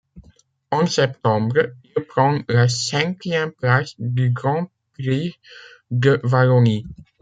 En 0.71 0.87
septembre, 0.87 1.73
il 1.95 2.03
prend 2.07 2.39
la 2.49 2.67
cinquième 2.67 3.51
place 3.51 3.93
du 3.99 4.31
Grand 4.31 4.67
Prix 4.95 5.37
de 5.91 6.19
Wallonie. 6.23 6.87